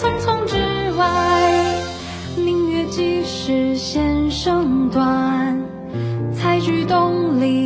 [0.00, 0.56] 匆匆之
[0.92, 1.74] 外
[2.34, 5.62] 明月几时先生断
[6.32, 7.59] 采菊东篱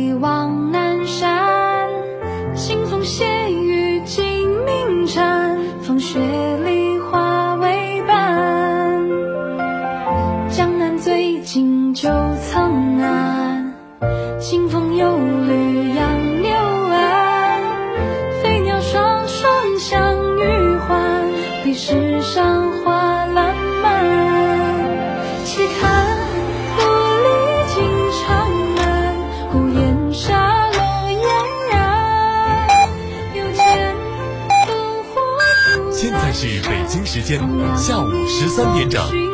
[37.15, 37.39] 时间
[37.77, 39.24] 下午十三点整。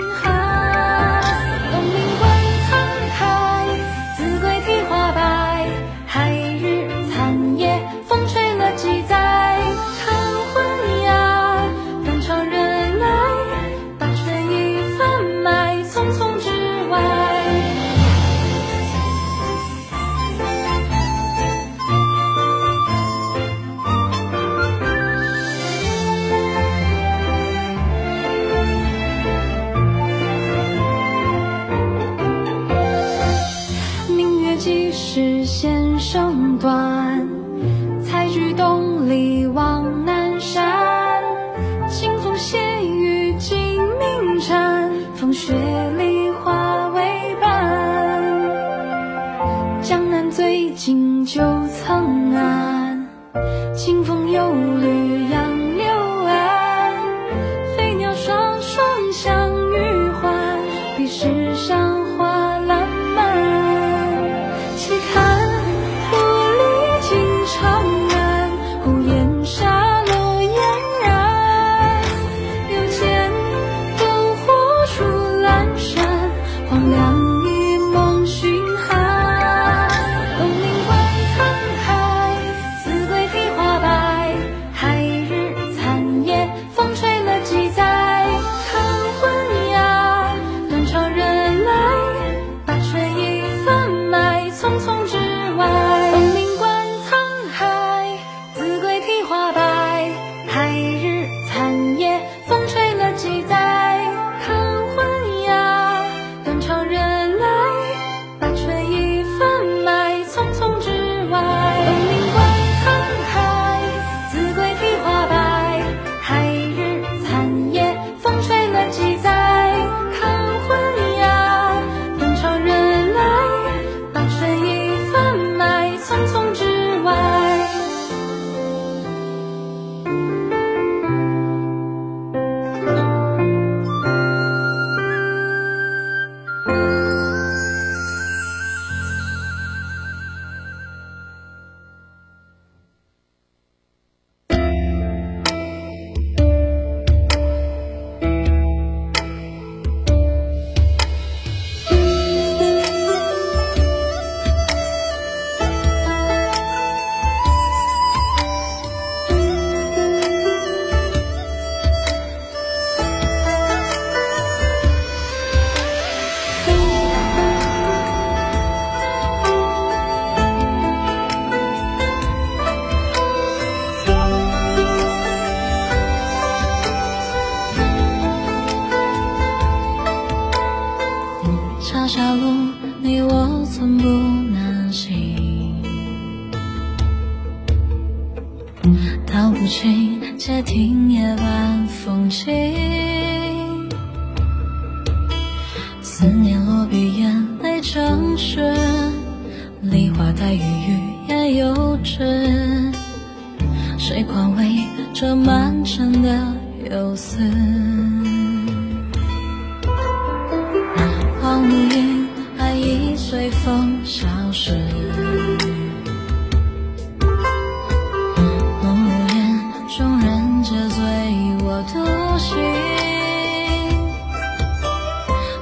[61.11, 62.30] 世上花。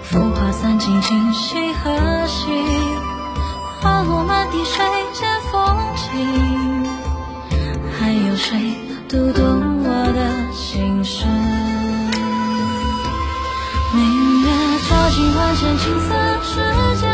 [0.09, 2.47] 浮华散尽，今夕何夕？
[3.79, 4.83] 花落满地，谁
[5.13, 6.87] 见风景？
[7.99, 8.73] 还有谁
[9.07, 11.27] 读懂我的心事？
[13.93, 14.47] 明月
[14.89, 16.55] 照进万千青涩之
[17.01, 17.08] 间。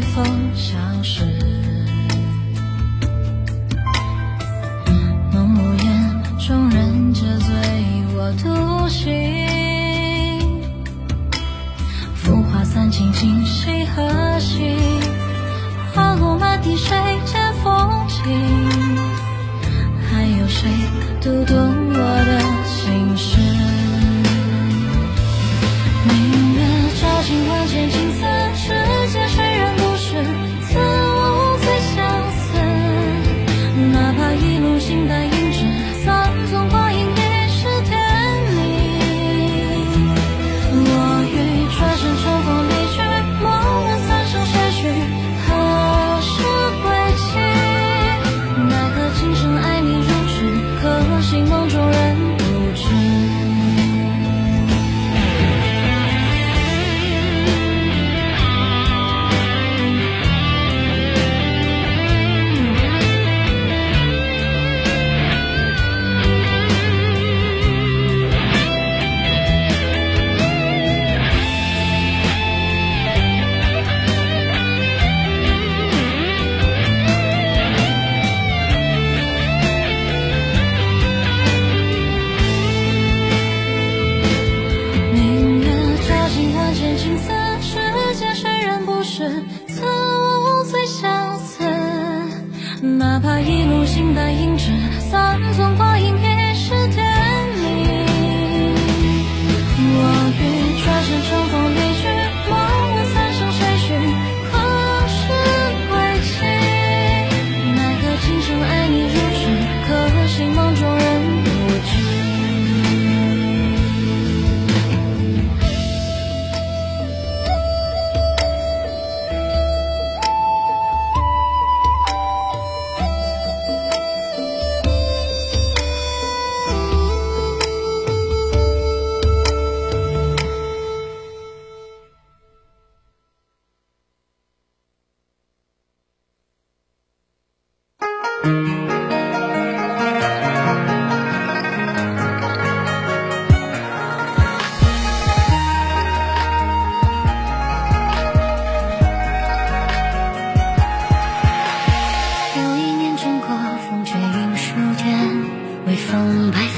[0.00, 0.24] 风
[0.54, 1.57] 消失。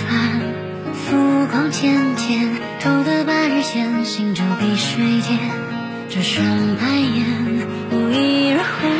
[0.07, 0.41] 看
[0.95, 2.49] 浮光浅浅
[2.81, 5.39] 偷得半日闲行舟碧水间
[6.09, 6.45] 这扇
[6.77, 9.00] 半掩无意惹红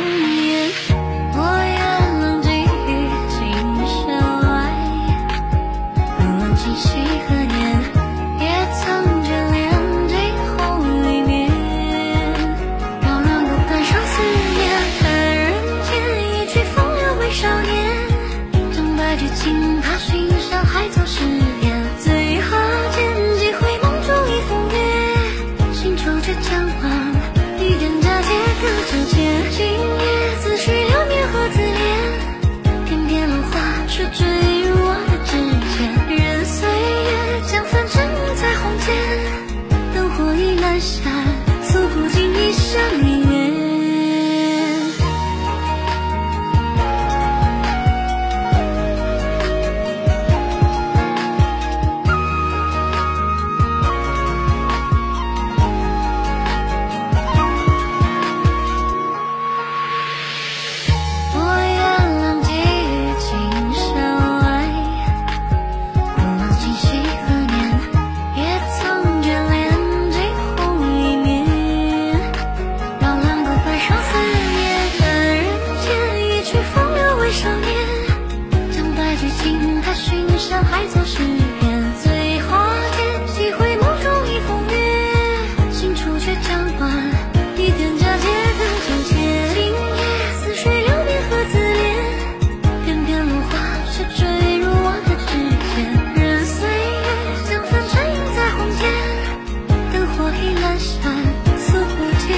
[100.71, 101.11] 阑珊
[101.57, 101.83] 似蝴
[102.27, 102.35] 蝶，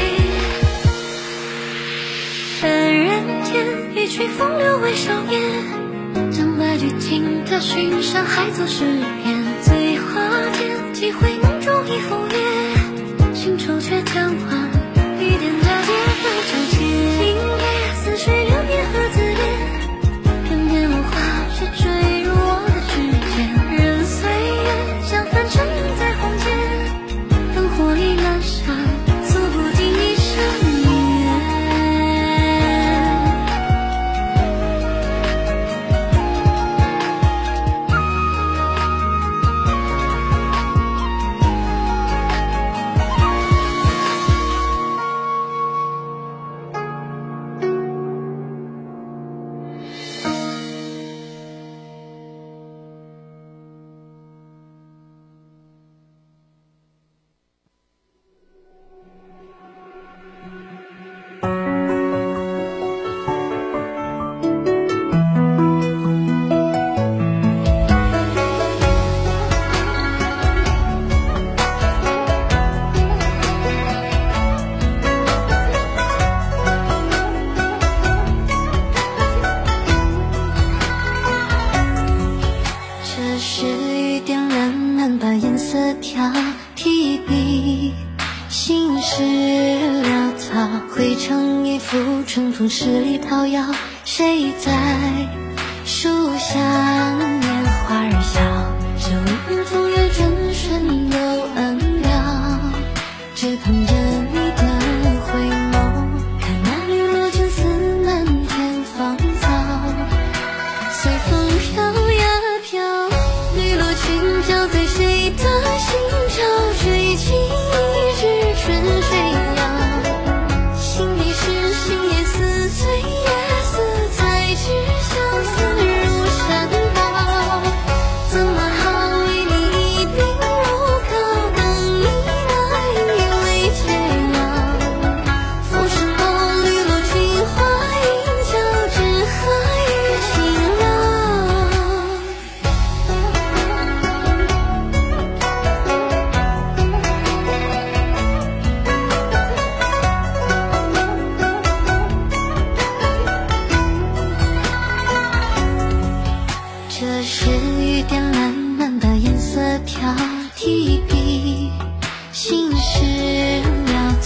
[2.59, 3.53] 叹人间
[3.95, 5.39] 一曲风流为少年。
[6.31, 8.85] 将白驹轻踏寻山海，作诗
[9.21, 9.43] 篇。
[9.61, 12.32] 醉花间几回梦中，一扶。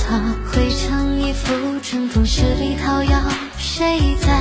[0.10, 3.22] 绘成一幅春风十里桃夭，
[3.58, 4.37] 谁在？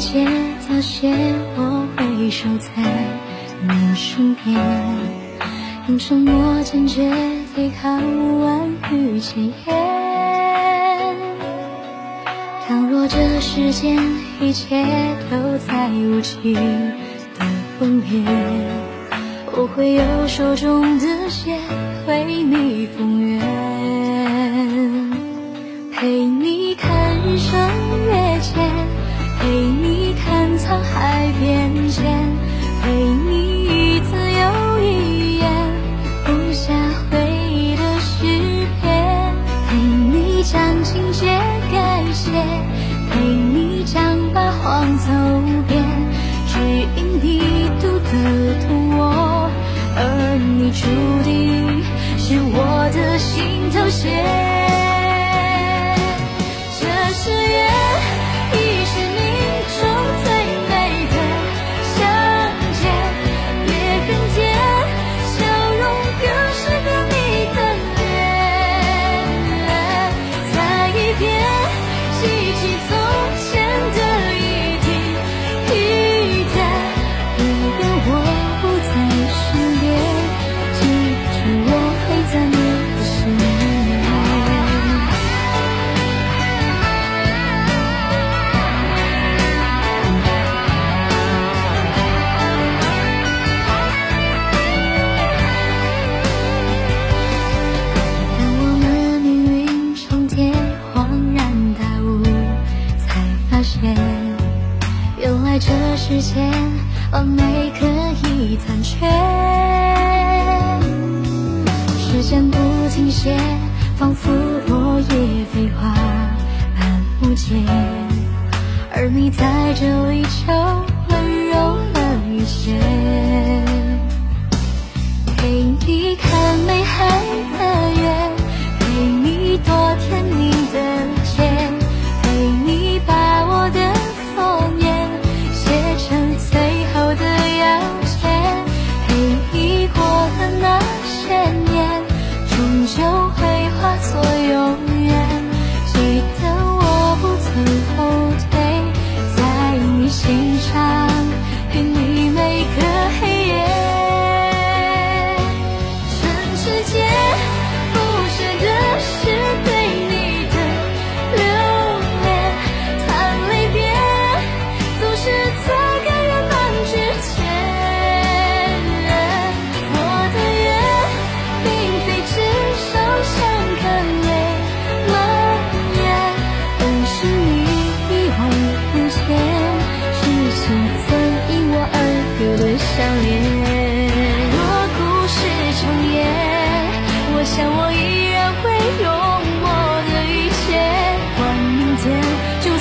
[0.00, 0.26] 且
[0.66, 1.12] 早些，
[1.56, 2.70] 我会守在
[3.68, 4.58] 你身边，
[5.88, 7.12] 用沉默坚决
[7.54, 8.00] 对抗
[8.40, 9.54] 万语千言。
[12.66, 13.98] 倘若这世间
[14.40, 14.86] 一切
[15.30, 17.44] 都在无情的
[17.78, 18.24] 崩裂，
[19.52, 21.58] 我会用手中的血
[22.08, 23.49] 为你风月。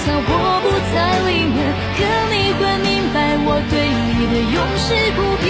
[0.07, 0.97] 我不在
[1.29, 1.57] 里面，
[1.97, 1.99] 可
[2.31, 3.73] 你会明白我对
[4.15, 5.47] 你的永世不变。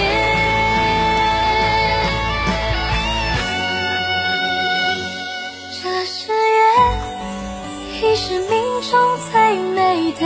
[5.71, 6.17] 这誓
[6.57, 6.59] 言
[8.01, 8.91] 已是命中
[9.31, 9.33] 最
[9.73, 9.77] 美
[10.13, 10.21] 的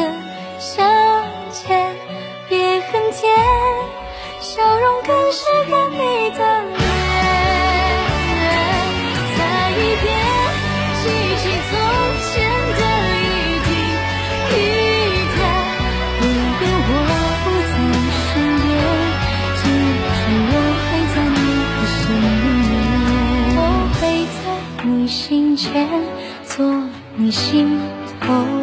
[0.59, 0.71] 相
[1.51, 1.95] 见，
[2.47, 3.21] 别恨天，
[4.39, 5.43] 笑容更是。
[27.33, 27.79] 心
[28.21, 28.62] 头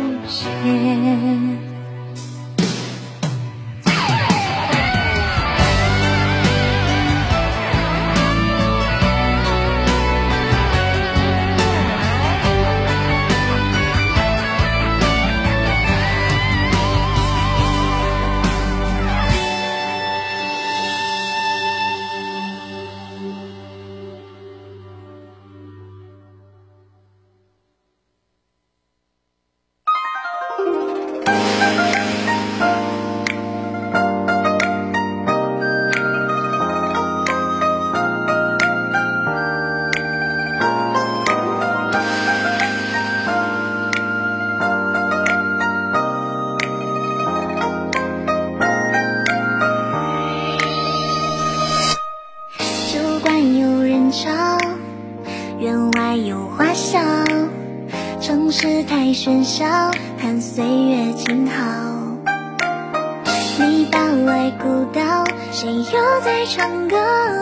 [64.24, 66.96] 外古道，谁又在唱歌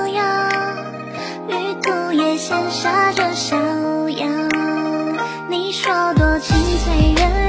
[0.09, 0.22] 谣？
[1.48, 4.28] 旅途也羡煞着逍遥。
[5.48, 7.47] 你说多情最人。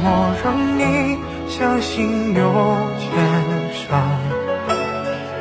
[0.00, 0.06] 我
[0.44, 0.46] 让
[0.78, 2.40] 你相信，有
[3.00, 3.08] 天
[3.74, 4.00] 上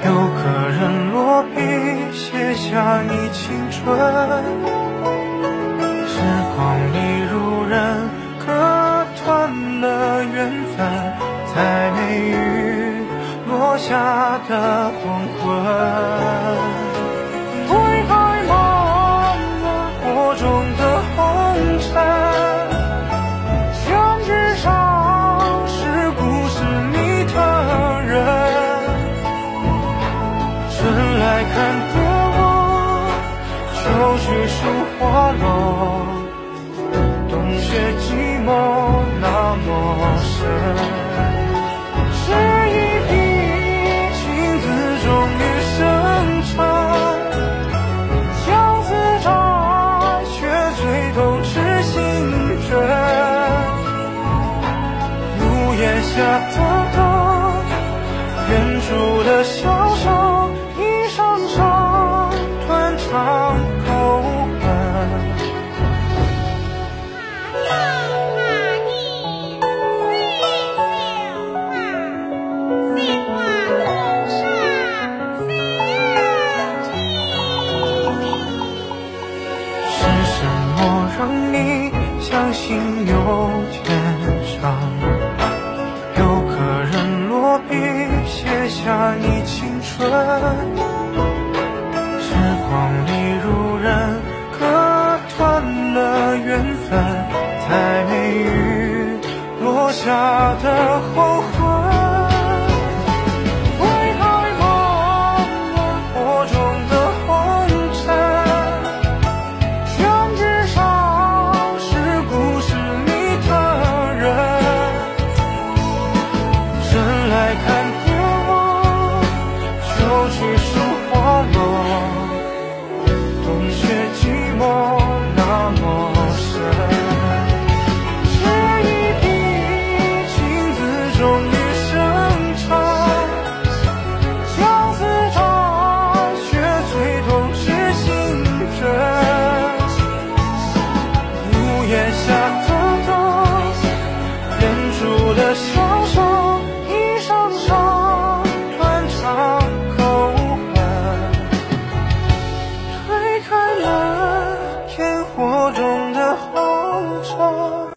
[0.04, 1.58] 有个人落笔
[2.12, 3.78] 写下你青春。
[6.08, 6.13] 时
[6.56, 6.58] 光
[6.93, 6.96] 利
[7.32, 7.34] 如
[7.70, 7.76] 刃，
[8.39, 8.48] 割
[9.24, 9.26] 断
[9.82, 10.36] 了缘
[10.76, 10.76] 分，
[11.54, 12.34] 在梅雨
[13.48, 15.04] 落下的黄
[15.38, 16.77] 昏。
[34.99, 35.45] 花落，
[37.29, 37.67] 冬雪
[37.99, 38.05] 寂
[38.43, 38.49] 寞
[39.21, 39.25] 那
[39.65, 39.67] 么
[40.23, 40.36] 深。
[42.13, 42.25] 是
[42.73, 42.75] 一
[43.07, 43.12] 笔
[44.17, 44.19] 情
[44.60, 44.65] 字
[45.03, 45.07] 终
[45.38, 45.41] 于
[45.77, 45.77] 生
[46.49, 46.51] 成，
[48.43, 48.47] 相
[48.83, 48.88] 思
[49.21, 49.25] 长，
[50.33, 50.36] 却
[50.75, 50.81] 最
[51.13, 51.47] 痛痴
[51.83, 51.93] 心
[52.69, 52.71] 人。
[55.39, 55.41] 屋
[55.75, 56.66] 檐下。